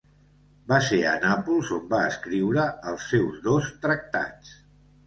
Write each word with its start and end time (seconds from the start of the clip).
Va 0.71 0.79
ser 0.85 0.97
a 1.09 1.11
Nàpols 1.25 1.71
on 1.77 1.85
va 1.93 2.01
escriure 2.15 2.67
els 2.95 3.07
seus 3.13 3.39
dos 3.51 3.73
tractats. 3.87 4.61